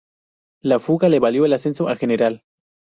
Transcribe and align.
La 0.63 0.79
fuga 0.79 1.09
le 1.09 1.19
valió 1.19 1.45
el 1.45 1.53
ascenso 1.53 1.87
a 1.87 1.95
general. 1.95 2.41